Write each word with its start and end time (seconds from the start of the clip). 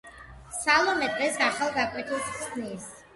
სალომე 0.53 1.09
დღეს 1.17 1.37
ახალ 1.49 1.75
გაკვეთილს 1.75 2.33
ხსნის 2.39 2.89